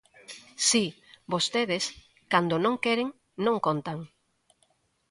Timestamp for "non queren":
2.65-3.09